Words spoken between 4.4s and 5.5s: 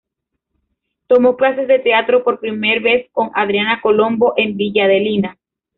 Villa Adelina.